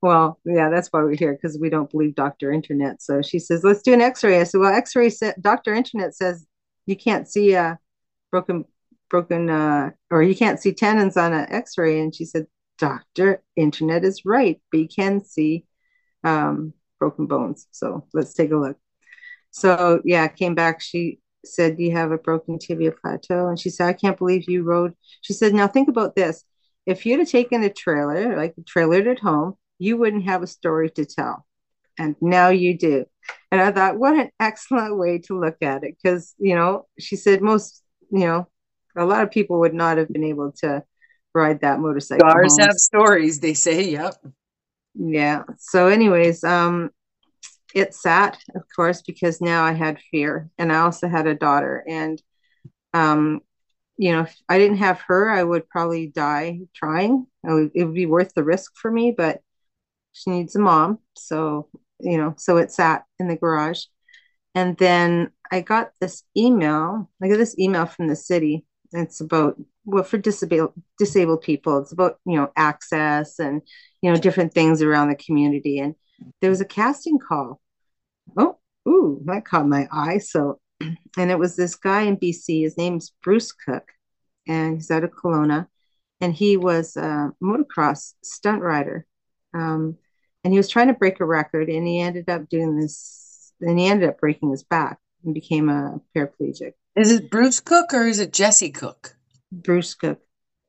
"Well, 0.00 0.38
yeah, 0.44 0.70
that's 0.70 0.88
why 0.88 1.00
we're 1.00 1.16
here 1.16 1.32
because 1.32 1.58
we 1.58 1.68
don't 1.68 1.90
believe 1.90 2.14
Doctor 2.14 2.52
Internet." 2.52 3.02
So 3.02 3.20
she 3.22 3.40
says, 3.40 3.64
"Let's 3.64 3.82
do 3.82 3.92
an 3.92 4.00
X-ray." 4.00 4.40
I 4.40 4.44
said, 4.44 4.60
"Well, 4.60 4.72
X-ray 4.72 5.10
said 5.10 5.34
Doctor 5.40 5.74
Internet 5.74 6.14
says 6.14 6.46
you 6.86 6.96
can't 6.96 7.28
see 7.28 7.54
a 7.54 7.78
broken 8.30 8.64
broken 9.10 9.50
uh, 9.50 9.90
or 10.10 10.22
you 10.22 10.36
can't 10.36 10.60
see 10.60 10.72
tendons 10.72 11.16
on 11.16 11.32
an 11.32 11.46
X-ray." 11.50 12.00
And 12.00 12.14
she 12.14 12.24
said, 12.24 12.46
"Doctor 12.78 13.42
Internet 13.56 14.04
is 14.04 14.24
right, 14.24 14.60
but 14.70 14.80
you 14.80 14.88
can 14.88 15.24
see 15.24 15.66
um, 16.24 16.72
broken 16.98 17.26
bones. 17.26 17.66
So 17.70 18.06
let's 18.14 18.34
take 18.34 18.50
a 18.50 18.56
look." 18.56 18.78
So 19.50 20.00
yeah, 20.04 20.28
came 20.28 20.54
back. 20.54 20.80
She 20.80 21.20
said, 21.44 21.78
You 21.78 21.92
have 21.92 22.12
a 22.12 22.18
broken 22.18 22.58
tibia 22.58 22.92
plateau. 22.92 23.48
And 23.48 23.58
she 23.58 23.70
said, 23.70 23.88
I 23.88 23.92
can't 23.92 24.18
believe 24.18 24.48
you 24.48 24.62
rode. 24.62 24.94
She 25.22 25.32
said, 25.32 25.54
Now 25.54 25.66
think 25.66 25.88
about 25.88 26.16
this. 26.16 26.44
If 26.86 27.04
you'd 27.04 27.20
have 27.20 27.28
taken 27.28 27.62
a 27.62 27.70
trailer, 27.70 28.36
like 28.36 28.54
trailered 28.62 29.10
at 29.10 29.18
home, 29.18 29.54
you 29.78 29.96
wouldn't 29.96 30.24
have 30.24 30.42
a 30.42 30.46
story 30.46 30.90
to 30.90 31.04
tell. 31.04 31.44
And 31.98 32.16
now 32.20 32.48
you 32.48 32.78
do. 32.78 33.04
And 33.50 33.60
I 33.60 33.72
thought, 33.72 33.98
what 33.98 34.16
an 34.16 34.30
excellent 34.40 34.96
way 34.96 35.18
to 35.26 35.38
look 35.38 35.56
at 35.62 35.84
it. 35.84 35.96
Because, 36.00 36.34
you 36.38 36.54
know, 36.54 36.86
she 36.98 37.16
said 37.16 37.42
most, 37.42 37.82
you 38.10 38.20
know, 38.20 38.48
a 38.98 39.04
lot 39.04 39.22
of 39.22 39.30
people 39.30 39.60
would 39.60 39.74
not 39.74 39.98
have 39.98 40.08
been 40.08 40.24
able 40.24 40.52
to 40.60 40.82
ride 41.34 41.60
that 41.60 41.80
motorcycle. 41.80 42.28
Cars 42.28 42.56
have 42.60 42.74
stories, 42.74 43.40
they 43.40 43.54
say. 43.54 43.90
Yep. 43.90 44.14
Yeah. 44.94 45.44
So, 45.58 45.86
anyways, 45.88 46.42
um, 46.44 46.90
it 47.74 47.94
sat, 47.94 48.38
of 48.54 48.62
course, 48.74 49.02
because 49.02 49.40
now 49.40 49.64
I 49.64 49.72
had 49.72 50.00
fear 50.10 50.50
and 50.58 50.72
I 50.72 50.80
also 50.80 51.08
had 51.08 51.26
a 51.26 51.34
daughter. 51.34 51.84
And, 51.86 52.20
um, 52.92 53.40
you 53.96 54.12
know, 54.12 54.22
if 54.22 54.36
I 54.48 54.58
didn't 54.58 54.78
have 54.78 55.00
her, 55.02 55.30
I 55.30 55.42
would 55.42 55.68
probably 55.68 56.08
die 56.08 56.60
trying. 56.74 57.26
Would, 57.44 57.72
it 57.74 57.84
would 57.84 57.94
be 57.94 58.06
worth 58.06 58.32
the 58.34 58.44
risk 58.44 58.72
for 58.76 58.90
me, 58.90 59.12
but 59.16 59.40
she 60.12 60.30
needs 60.30 60.56
a 60.56 60.60
mom. 60.60 60.98
So, 61.16 61.68
you 62.00 62.18
know, 62.18 62.34
so 62.38 62.56
it 62.56 62.72
sat 62.72 63.04
in 63.18 63.28
the 63.28 63.36
garage. 63.36 63.84
And 64.54 64.76
then 64.78 65.30
I 65.52 65.60
got 65.60 65.92
this 66.00 66.24
email. 66.36 67.10
I 67.22 67.28
got 67.28 67.36
this 67.36 67.58
email 67.58 67.86
from 67.86 68.08
the 68.08 68.16
city. 68.16 68.64
It's 68.92 69.20
about 69.20 69.56
well 69.84 70.04
for 70.04 70.18
disabled 70.18 70.72
disabled 70.98 71.42
people. 71.42 71.78
It's 71.78 71.92
about 71.92 72.18
you 72.24 72.36
know 72.36 72.50
access 72.56 73.38
and 73.38 73.62
you 74.02 74.10
know 74.10 74.18
different 74.18 74.54
things 74.54 74.82
around 74.82 75.08
the 75.08 75.16
community. 75.16 75.78
And 75.78 75.94
there 76.40 76.50
was 76.50 76.60
a 76.60 76.66
casting 76.66 77.18
call. 77.18 77.60
Oh, 78.36 78.58
ooh, 78.88 79.22
that 79.26 79.44
caught 79.44 79.68
my 79.68 79.88
eye. 79.92 80.18
So, 80.18 80.60
and 80.80 81.30
it 81.30 81.38
was 81.38 81.56
this 81.56 81.74
guy 81.76 82.02
in 82.02 82.16
BC. 82.16 82.62
His 82.62 82.78
name's 82.78 83.12
Bruce 83.22 83.52
Cook, 83.52 83.88
and 84.46 84.76
he's 84.76 84.90
out 84.90 85.04
of 85.04 85.12
Kelowna, 85.12 85.68
and 86.20 86.34
he 86.34 86.56
was 86.56 86.96
a 86.96 87.32
motocross 87.42 88.14
stunt 88.22 88.62
rider. 88.62 89.06
Um, 89.54 89.98
and 90.44 90.52
he 90.52 90.58
was 90.58 90.68
trying 90.68 90.88
to 90.88 90.94
break 90.94 91.20
a 91.20 91.24
record, 91.24 91.68
and 91.68 91.86
he 91.86 92.00
ended 92.00 92.30
up 92.30 92.48
doing 92.48 92.78
this. 92.78 93.52
And 93.60 93.78
he 93.78 93.88
ended 93.88 94.08
up 94.08 94.20
breaking 94.20 94.50
his 94.50 94.62
back 94.62 94.98
and 95.24 95.34
became 95.34 95.68
a 95.68 96.00
paraplegic. 96.16 96.72
Is 96.96 97.10
it 97.12 97.30
Bruce 97.30 97.60
Cook 97.60 97.92
or 97.92 98.06
is 98.06 98.18
it 98.18 98.32
Jesse 98.32 98.70
Cook? 98.70 99.14
Bruce 99.52 99.94
Cook. 99.94 100.20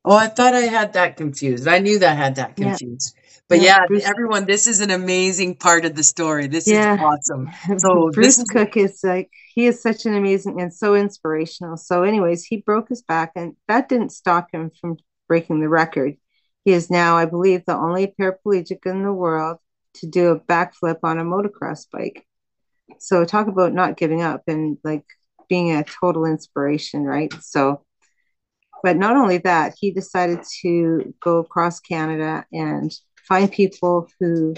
Oh, 0.05 0.15
I 0.15 0.27
thought 0.27 0.53
I 0.53 0.61
had 0.61 0.93
that 0.93 1.17
confused. 1.17 1.67
I 1.67 1.79
knew 1.79 1.99
that 1.99 2.11
I 2.11 2.15
had 2.15 2.35
that 2.35 2.55
confused. 2.55 3.13
Yeah. 3.15 3.21
But 3.49 3.61
yeah, 3.61 3.79
yeah 3.89 4.07
everyone, 4.07 4.45
this 4.45 4.67
is 4.67 4.79
an 4.79 4.91
amazing 4.91 5.55
part 5.55 5.83
of 5.85 5.95
the 5.95 6.03
story. 6.03 6.47
This 6.47 6.67
yeah. 6.67 6.93
is 6.95 7.01
awesome. 7.01 7.49
So 7.79 8.09
Bruce 8.11 8.37
is- 8.37 8.49
Cook 8.49 8.77
is 8.77 9.01
like 9.03 9.29
he 9.55 9.65
is 9.65 9.81
such 9.81 10.05
an 10.05 10.15
amazing 10.15 10.61
and 10.61 10.73
so 10.73 10.95
inspirational. 10.95 11.75
So, 11.75 12.03
anyways, 12.03 12.45
he 12.45 12.57
broke 12.57 12.89
his 12.89 13.01
back, 13.01 13.31
and 13.35 13.55
that 13.67 13.89
didn't 13.89 14.11
stop 14.11 14.47
him 14.53 14.71
from 14.79 14.97
breaking 15.27 15.59
the 15.59 15.69
record. 15.69 16.15
He 16.63 16.71
is 16.71 16.89
now, 16.89 17.17
I 17.17 17.25
believe, 17.25 17.65
the 17.65 17.75
only 17.75 18.13
paraplegic 18.19 18.85
in 18.85 19.03
the 19.03 19.11
world 19.11 19.57
to 19.95 20.07
do 20.07 20.29
a 20.29 20.39
backflip 20.39 20.99
on 21.03 21.19
a 21.19 21.25
motocross 21.25 21.87
bike. 21.91 22.25
So, 22.97 23.25
talk 23.25 23.47
about 23.47 23.73
not 23.73 23.97
giving 23.97 24.21
up 24.21 24.43
and 24.47 24.77
like 24.83 25.05
being 25.47 25.75
a 25.75 25.83
total 25.83 26.25
inspiration, 26.25 27.03
right? 27.03 27.33
So, 27.41 27.83
but 28.83 28.97
not 28.97 29.15
only 29.15 29.39
that, 29.39 29.75
he 29.77 29.91
decided 29.91 30.39
to 30.61 31.13
go 31.21 31.39
across 31.39 31.79
Canada 31.79 32.45
and 32.51 32.91
find 33.27 33.51
people 33.51 34.07
who 34.19 34.55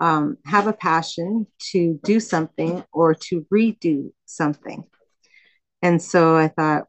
um, 0.00 0.36
have 0.46 0.66
a 0.66 0.72
passion 0.72 1.46
to 1.72 1.98
do 2.04 2.20
something 2.20 2.84
or 2.92 3.14
to 3.14 3.46
redo 3.52 4.12
something. 4.26 4.84
And 5.82 6.00
so 6.02 6.36
I 6.36 6.48
thought, 6.48 6.84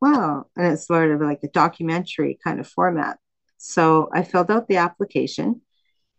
wow, 0.00 0.46
and 0.56 0.72
it's 0.72 0.86
sort 0.86 1.10
of 1.10 1.20
like 1.20 1.40
a 1.42 1.48
documentary 1.48 2.38
kind 2.42 2.60
of 2.60 2.68
format. 2.68 3.18
So 3.58 4.08
I 4.14 4.22
filled 4.22 4.50
out 4.50 4.68
the 4.68 4.76
application, 4.76 5.62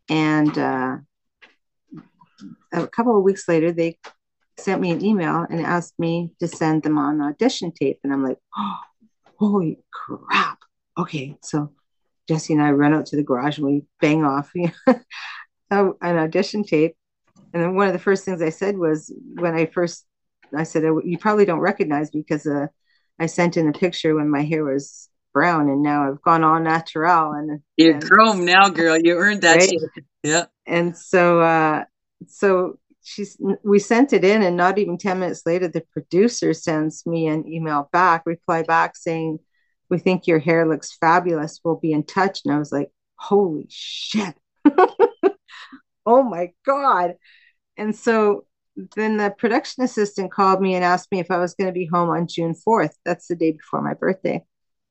and 0.09 0.57
uh, 0.57 0.97
a 2.74 2.88
couple 2.88 3.17
of 3.17 3.24
weeks 3.24 3.48
later, 3.48 3.72
they 3.72 3.98
sent 4.58 4.81
me 4.81 4.91
an 4.91 5.03
email 5.03 5.46
and 5.50 5.62
asked 5.62 5.98
me 5.98 6.31
to 6.39 6.48
send 6.48 6.84
them 6.84 6.98
on 6.98 7.22
audition 7.22 7.72
tape. 7.72 8.00
And 8.03 8.13
I'm 8.13 8.24
like, 8.24 8.38
oh, 8.58 8.77
holy 9.39 9.79
crap. 9.91 10.60
Okay, 10.98 11.38
so 11.41 11.72
Jesse 12.27 12.53
and 12.53 12.62
I 12.62 12.72
run 12.72 12.93
out 12.93 13.08
to 13.08 13.15
the 13.15 13.24
garage 13.24 13.58
and 13.58 13.65
we 13.65 13.84
bang 14.01 14.24
off 14.24 14.51
you 14.55 14.72
know, 15.72 15.96
an 16.01 16.17
audition 16.17 16.63
tape. 16.63 16.96
And 17.53 17.63
then 17.63 17.75
one 17.75 17.88
of 17.88 17.93
the 17.93 18.00
first 18.00 18.25
things 18.25 18.41
I 18.41 18.50
said 18.50 18.77
was 18.77 19.12
when 19.36 19.55
I 19.55 19.65
first, 19.65 20.05
I 20.55 20.63
said, 20.63 20.84
you 20.84 21.17
probably 21.17 21.46
don't 21.46 21.60
recognize 21.60 22.13
me 22.13 22.22
because 22.22 22.46
uh, 22.46 22.67
I 23.19 23.25
sent 23.25 23.58
in 23.58 23.67
a 23.67 23.74
picture 23.74 24.15
when 24.15 24.29
my 24.29 24.43
hair 24.43 24.63
was 24.63 25.10
brown 25.34 25.69
and 25.69 25.81
now 25.81 26.10
I've 26.10 26.22
gone 26.22 26.43
all 26.43 26.60
natural 26.60 27.31
and 27.31 27.62
you're 27.77 27.93
and, 27.93 28.03
chrome 28.03 28.46
now, 28.46 28.69
girl. 28.69 28.98
You 28.98 29.15
earned 29.15 29.41
that. 29.41 29.58
Right? 29.58 29.72
Yeah. 30.24 30.46
And 30.67 30.96
so, 30.96 31.41
uh, 31.41 31.86
so 32.27 32.79
she's, 33.03 33.38
we 33.63 33.79
sent 33.79 34.13
it 34.13 34.23
in 34.23 34.41
and 34.41 34.57
not 34.57 34.77
even 34.77 34.97
10 34.97 35.19
minutes 35.19 35.43
later, 35.45 35.67
the 35.67 35.83
producer 35.91 36.53
sends 36.53 37.05
me 37.05 37.27
an 37.27 37.47
email 37.47 37.89
back, 37.91 38.23
reply 38.25 38.63
back 38.63 38.95
saying, 38.95 39.39
we 39.89 39.97
think 39.97 40.27
your 40.27 40.39
hair 40.39 40.67
looks 40.67 40.95
fabulous. 40.97 41.59
We'll 41.63 41.79
be 41.79 41.91
in 41.91 42.03
touch. 42.03 42.41
And 42.45 42.53
I 42.53 42.59
was 42.59 42.71
like, 42.71 42.91
holy 43.15 43.65
shit. 43.69 44.35
oh 46.05 46.23
my 46.23 46.51
God. 46.65 47.15
And 47.77 47.95
so 47.95 48.45
then 48.95 49.17
the 49.17 49.33
production 49.38 49.83
assistant 49.83 50.31
called 50.31 50.61
me 50.61 50.75
and 50.75 50.83
asked 50.83 51.11
me 51.11 51.19
if 51.19 51.31
I 51.31 51.38
was 51.38 51.53
going 51.55 51.67
to 51.67 51.73
be 51.73 51.85
home 51.85 52.09
on 52.09 52.27
June 52.27 52.53
4th. 52.53 52.93
That's 53.03 53.27
the 53.27 53.35
day 53.35 53.51
before 53.51 53.81
my 53.81 53.93
birthday. 53.93 54.43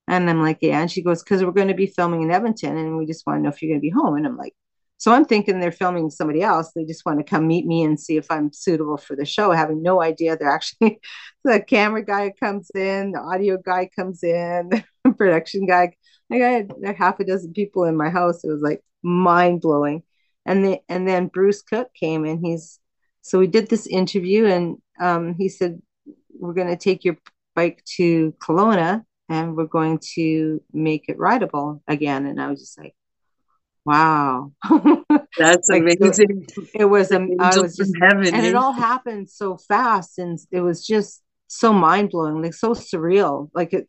And 0.09 0.29
I'm 0.29 0.43
like, 0.43 0.59
yeah. 0.63 0.81
And 0.81 0.91
she 0.91 1.03
goes, 1.03 1.23
because 1.23 1.45
we're 1.45 1.53
going 1.53 1.69
to 1.69 1.75
be 1.75 1.87
filming 1.87 2.23
in 2.23 2.31
Edmonton 2.31 2.77
and 2.77 2.97
we 2.97 3.07
just 3.07 3.27
want 3.27 3.39
to 3.39 3.43
know 3.43 3.51
if 3.51 3.63
you're 3.63 3.71
going 3.71 3.81
to 3.81 3.83
be 3.83 3.91
home. 3.91 4.17
And 4.17 4.27
I'm 4.27 4.37
like, 4.37 4.55
so 4.99 5.13
I'm 5.13 5.25
thinking 5.25 5.61
they're 5.61 5.71
filming 5.71 6.11
somebody 6.11 6.43
else. 6.43 6.73
They 6.73 6.85
just 6.85 7.07
want 7.07 7.19
to 7.21 7.25
come 7.25 7.47
meet 7.47 7.65
me 7.67 7.85
and 7.85 7.99
see 7.99 8.17
if 8.17 8.31
I'm 8.31 8.53
suitable 8.53 8.97
for 8.97 9.15
the 9.15 9.25
show, 9.25 9.53
having 9.53 9.81
no 9.81 10.03
idea 10.03 10.37
they're 10.37 10.51
actually 10.51 11.01
the 11.45 11.61
camera 11.61 12.05
guy 12.05 12.33
comes 12.39 12.69
in, 12.75 13.13
the 13.13 13.21
audio 13.21 13.59
guy 13.65 13.89
comes 13.95 14.25
in, 14.25 14.71
the 15.05 15.13
production 15.13 15.67
guy. 15.67 15.95
Like 16.29 16.43
I 16.43 16.49
had 16.49 16.73
half 16.97 17.21
a 17.21 17.25
dozen 17.25 17.53
people 17.53 17.85
in 17.85 17.97
my 17.97 18.11
house. 18.11 18.45
It 18.45 18.51
was 18.51 18.61
like 18.61 18.83
mind 19.03 19.61
blowing. 19.61 20.03
And 20.45 20.65
the, 20.65 20.81
and 20.89 21.07
then 21.07 21.29
Bruce 21.29 21.63
Cook 21.63 21.95
came 21.95 22.25
and 22.25 22.45
he's 22.45 22.81
so 23.23 23.39
we 23.39 23.47
did 23.47 23.69
this 23.69 23.87
interview 23.87 24.47
and 24.47 24.79
um, 25.01 25.35
he 25.35 25.49
said 25.49 25.81
we're 26.33 26.55
going 26.55 26.69
to 26.69 26.77
take 26.77 27.05
your 27.05 27.19
bike 27.55 27.85
to 27.97 28.33
Kelowna 28.41 29.05
and 29.29 29.57
we're 29.57 29.67
going 29.67 30.01
to 30.15 30.63
make 30.73 31.05
it 31.09 31.19
rideable 31.19 31.83
again. 31.87 32.27
And 32.27 32.41
I 32.41 32.49
was 32.49 32.61
just 32.61 32.79
like, 32.79 32.95
wow. 33.89 34.53
That's 35.39 35.69
like, 35.69 35.83
amazing. 35.83 36.47
it 36.75 36.85
was 36.85 37.11
um, 37.11 37.31
I 37.41 37.59
was 37.59 37.77
just 37.77 37.95
heaven 38.01 38.35
and 38.35 38.45
it 38.45 38.55
all 38.55 38.73
happened 38.73 39.31
so 39.31 39.57
fast 39.57 40.19
and 40.19 40.39
it 40.51 40.61
was 40.61 40.87
just 40.87 41.23
so 41.47 41.73
mind-blowing 41.73 42.43
like 42.43 42.53
so 42.53 42.73
surreal 42.73 43.49
like 43.55 43.73
it 43.73 43.89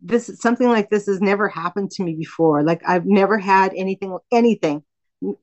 this 0.00 0.30
something 0.40 0.68
like 0.68 0.90
this 0.90 1.06
has 1.06 1.20
never 1.20 1.48
happened 1.48 1.90
to 1.90 2.02
me 2.02 2.16
before 2.16 2.64
like 2.64 2.82
i've 2.88 3.06
never 3.06 3.38
had 3.38 3.72
anything 3.76 4.18
anything 4.32 4.82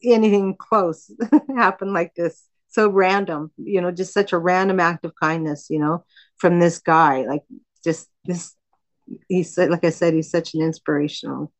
anything 0.04 0.56
close 0.58 1.10
happen 1.56 1.94
like 1.94 2.14
this 2.16 2.48
so 2.68 2.90
random 2.90 3.50
you 3.58 3.80
know 3.80 3.92
just 3.92 4.14
such 4.14 4.34
a 4.34 4.38
random 4.38 4.80
act 4.80 5.06
of 5.06 5.14
kindness 5.22 5.68
you 5.70 5.80
know 5.80 6.04
from 6.38 6.60
this 6.60 6.80
guy 6.80 7.24
like 7.26 7.44
just 7.82 8.10
this 8.26 8.56
he's 9.30 9.58
like 9.58 9.86
i 9.86 9.90
said 9.90 10.14
he's 10.14 10.30
such 10.30 10.54
an 10.54 10.62
inspirational 10.62 11.52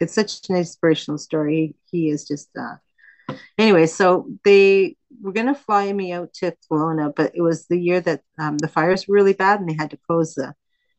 it's 0.00 0.14
such 0.14 0.48
an 0.48 0.56
inspirational 0.56 1.18
story. 1.18 1.74
He 1.90 2.10
is 2.10 2.26
just 2.26 2.50
uh 2.56 3.34
anyway, 3.58 3.86
so 3.86 4.28
they 4.44 4.96
were 5.20 5.32
gonna 5.32 5.54
fly 5.54 5.92
me 5.92 6.12
out 6.12 6.32
to 6.34 6.54
Kelowna, 6.70 7.14
but 7.14 7.32
it 7.34 7.42
was 7.42 7.66
the 7.66 7.80
year 7.80 8.00
that 8.00 8.22
um, 8.38 8.58
the 8.58 8.68
fires 8.68 9.06
were 9.06 9.14
really 9.14 9.32
bad 9.32 9.60
and 9.60 9.68
they 9.68 9.74
had 9.74 9.90
to 9.90 9.98
close 10.06 10.34
the 10.34 10.54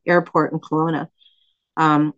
airport 0.06 0.54
in 0.54 0.60
Kelowna. 0.60 1.08
Um, 1.76 2.14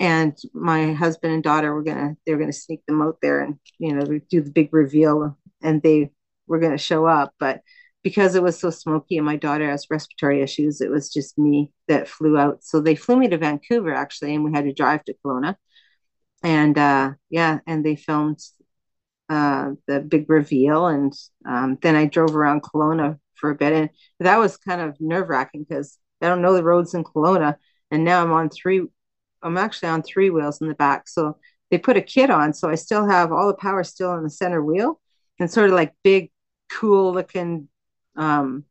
and 0.00 0.36
my 0.52 0.92
husband 0.92 1.32
and 1.34 1.42
daughter 1.42 1.72
were 1.74 1.82
gonna 1.82 2.16
they 2.26 2.32
were 2.32 2.40
gonna 2.40 2.52
sneak 2.52 2.84
them 2.86 3.02
out 3.02 3.18
there 3.22 3.40
and 3.40 3.58
you 3.78 3.94
know 3.94 4.04
do 4.30 4.40
the 4.40 4.50
big 4.50 4.72
reveal 4.72 5.36
and 5.62 5.82
they 5.82 6.10
were 6.46 6.58
gonna 6.58 6.78
show 6.78 7.06
up 7.06 7.32
but 7.38 7.60
because 8.02 8.34
it 8.34 8.42
was 8.42 8.58
so 8.58 8.70
smoky 8.70 9.16
and 9.16 9.26
my 9.26 9.36
daughter 9.36 9.70
has 9.70 9.86
respiratory 9.90 10.42
issues 10.42 10.80
it 10.80 10.90
was 10.90 11.12
just 11.12 11.38
me 11.38 11.70
that 11.88 12.08
flew 12.08 12.36
out 12.38 12.64
so 12.64 12.80
they 12.80 12.96
flew 12.96 13.16
me 13.16 13.28
to 13.28 13.38
vancouver 13.38 13.94
actually 13.94 14.34
and 14.34 14.44
we 14.44 14.52
had 14.52 14.64
to 14.64 14.72
drive 14.72 15.04
to 15.04 15.14
Kelowna 15.24 15.54
and 16.42 16.76
uh 16.78 17.12
yeah 17.30 17.58
and 17.66 17.84
they 17.84 17.96
filmed 17.96 18.40
uh 19.28 19.70
the 19.86 20.00
big 20.00 20.28
reveal 20.28 20.86
and 20.86 21.12
um, 21.46 21.78
then 21.82 21.96
I 21.96 22.06
drove 22.06 22.34
around 22.34 22.62
Kelowna 22.62 23.18
for 23.34 23.50
a 23.50 23.54
bit 23.54 23.72
and 23.72 23.90
that 24.20 24.38
was 24.38 24.56
kind 24.56 24.80
of 24.80 25.00
nerve 25.00 25.28
wracking 25.28 25.64
because 25.68 25.98
I 26.20 26.28
don't 26.28 26.42
know 26.42 26.54
the 26.54 26.64
roads 26.64 26.94
in 26.94 27.04
Kelowna 27.04 27.56
and 27.90 28.04
now 28.04 28.22
I'm 28.22 28.32
on 28.32 28.50
three 28.50 28.86
I'm 29.42 29.58
actually 29.58 29.88
on 29.88 30.02
three 30.02 30.30
wheels 30.30 30.60
in 30.60 30.68
the 30.68 30.74
back. 30.74 31.08
So 31.08 31.38
they 31.70 31.78
put 31.78 31.96
a 31.96 32.02
kit 32.02 32.30
on. 32.30 32.54
So 32.54 32.68
I 32.70 32.74
still 32.76 33.08
have 33.08 33.32
all 33.32 33.46
the 33.48 33.54
power 33.54 33.82
still 33.84 34.14
in 34.14 34.22
the 34.22 34.30
center 34.30 34.62
wheel 34.62 35.00
and 35.38 35.50
sort 35.50 35.70
of 35.70 35.74
like 35.76 35.94
big, 36.02 36.30
cool 36.70 37.12
looking 37.12 37.68
um, 38.16 38.64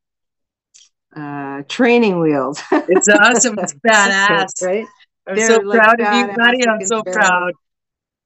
uh, 1.16 1.64
training 1.68 2.20
wheels. 2.20 2.62
it's 2.72 3.08
awesome. 3.10 3.56
It's 3.60 3.74
badass. 3.88 4.64
right? 4.64 4.86
I'm 5.28 5.36
They're 5.36 5.48
so 5.48 5.58
like 5.60 5.80
proud 5.80 6.02
of 6.02 6.14
you, 6.14 6.36
Patty. 6.36 6.68
I'm 6.68 6.86
so 6.86 7.04
proud. 7.04 7.54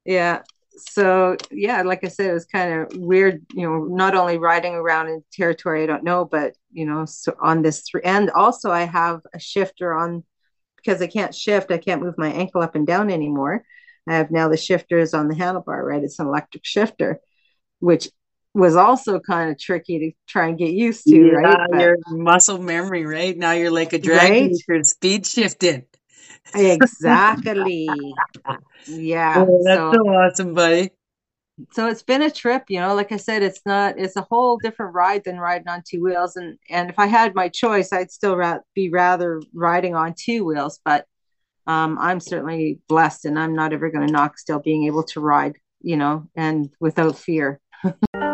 Yeah. 0.04 0.42
So 0.78 1.36
yeah, 1.50 1.82
like 1.82 2.04
I 2.04 2.08
said, 2.08 2.30
it 2.30 2.34
was 2.34 2.46
kind 2.46 2.82
of 2.82 2.96
weird, 2.98 3.44
you 3.54 3.62
know, 3.62 3.84
not 3.84 4.14
only 4.14 4.38
riding 4.38 4.74
around 4.74 5.08
in 5.08 5.24
territory 5.32 5.82
I 5.82 5.86
don't 5.86 6.04
know, 6.04 6.24
but 6.24 6.54
you 6.72 6.84
know, 6.84 7.06
so 7.06 7.34
on 7.40 7.62
this 7.62 7.82
three 7.88 8.02
and 8.04 8.30
also 8.30 8.70
I 8.70 8.84
have 8.84 9.20
a 9.34 9.40
shifter 9.40 9.94
on 9.94 10.22
because 10.76 11.00
I 11.00 11.06
can't 11.06 11.34
shift, 11.34 11.70
I 11.70 11.78
can't 11.78 12.02
move 12.02 12.14
my 12.18 12.30
ankle 12.30 12.62
up 12.62 12.74
and 12.74 12.86
down 12.86 13.10
anymore. 13.10 13.64
I 14.08 14.14
have 14.14 14.30
now 14.30 14.48
the 14.48 14.56
shifters 14.56 15.14
on 15.14 15.28
the 15.28 15.34
handlebar, 15.34 15.82
right? 15.82 16.02
It's 16.02 16.18
an 16.18 16.26
electric 16.26 16.64
shifter, 16.64 17.20
which 17.80 18.08
was 18.54 18.76
also 18.76 19.18
kind 19.20 19.50
of 19.50 19.58
tricky 19.58 19.98
to 19.98 20.12
try 20.28 20.48
and 20.48 20.58
get 20.58 20.72
used 20.72 21.04
to, 21.04 21.16
yeah, 21.16 21.32
right? 21.32 21.68
But, 21.70 21.80
your 21.80 21.96
muscle 22.08 22.58
memory, 22.58 23.04
right? 23.04 23.36
Now 23.36 23.52
you're 23.52 23.70
like 23.70 23.92
a 23.92 23.98
drag 23.98 24.52
right? 24.68 24.86
speed 24.86 25.26
shifting. 25.26 25.84
Exactly. 26.54 28.14
yeah. 28.86 29.44
Oh, 29.46 29.60
that's 29.64 29.76
so, 29.76 29.92
so 29.92 30.08
awesome, 30.08 30.54
buddy 30.54 30.90
so 31.72 31.86
it's 31.86 32.02
been 32.02 32.22
a 32.22 32.30
trip 32.30 32.64
you 32.68 32.78
know 32.78 32.94
like 32.94 33.12
i 33.12 33.16
said 33.16 33.42
it's 33.42 33.60
not 33.64 33.98
it's 33.98 34.16
a 34.16 34.26
whole 34.30 34.58
different 34.58 34.94
ride 34.94 35.22
than 35.24 35.38
riding 35.38 35.68
on 35.68 35.82
two 35.88 36.02
wheels 36.02 36.36
and 36.36 36.58
and 36.68 36.90
if 36.90 36.98
i 36.98 37.06
had 37.06 37.34
my 37.34 37.48
choice 37.48 37.92
i'd 37.92 38.10
still 38.10 38.36
ra- 38.36 38.58
be 38.74 38.90
rather 38.90 39.40
riding 39.54 39.94
on 39.94 40.14
two 40.18 40.44
wheels 40.44 40.80
but 40.84 41.06
um, 41.66 41.98
i'm 41.98 42.20
certainly 42.20 42.78
blessed 42.88 43.24
and 43.24 43.38
i'm 43.38 43.54
not 43.54 43.72
ever 43.72 43.90
going 43.90 44.06
to 44.06 44.12
knock 44.12 44.38
still 44.38 44.58
being 44.58 44.84
able 44.84 45.02
to 45.02 45.20
ride 45.20 45.56
you 45.80 45.96
know 45.96 46.28
and 46.36 46.70
without 46.78 47.16
fear 47.16 47.58